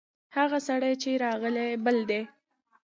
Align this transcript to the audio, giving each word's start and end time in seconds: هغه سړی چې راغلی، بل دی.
هغه 0.35 0.57
سړی 0.67 0.93
چې 1.01 1.21
راغلی، 1.25 1.69
بل 1.83 1.97
دی. 2.09 2.21